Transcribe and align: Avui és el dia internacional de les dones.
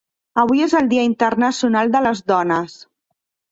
Avui 0.43 0.63
és 0.67 0.73
el 0.79 0.89
dia 0.93 1.03
internacional 1.09 1.93
de 1.99 2.03
les 2.07 2.25
dones. 2.35 2.77